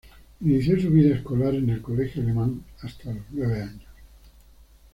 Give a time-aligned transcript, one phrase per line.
[0.39, 3.85] Inició su vida escolar en el Colegio Alemán hasta los nueve años.